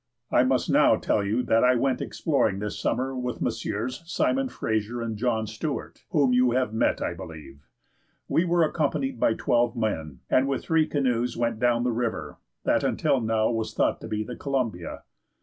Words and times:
"I 0.31 0.41
must 0.41 0.67
now 0.67 0.95
tell 0.95 1.23
you 1.23 1.43
that 1.43 1.63
I 1.63 1.75
went 1.75 2.01
exploring 2.01 2.57
this 2.57 2.79
summer 2.79 3.15
with 3.15 3.39
Messrs. 3.39 4.01
Simon 4.07 4.49
Fraser 4.49 4.99
and 4.99 5.15
John 5.15 5.45
Stuart, 5.45 6.05
whom 6.09 6.33
you 6.33 6.53
have 6.53 6.73
met, 6.73 7.03
I 7.03 7.13
believe. 7.13 7.67
We 8.27 8.43
were 8.43 8.63
accompanied 8.63 9.19
by 9.19 9.35
twelve 9.35 9.75
men, 9.77 10.21
and 10.27 10.47
with 10.47 10.63
three 10.63 10.87
canoes 10.87 11.37
went 11.37 11.59
down 11.59 11.83
the 11.83 11.91
river, 11.91 12.39
that 12.63 12.83
until 12.83 13.21
now 13.21 13.51
was 13.51 13.75
thought 13.75 14.01
to 14.01 14.07
be 14.07 14.23
the 14.23 14.35
Columbia. 14.35 15.03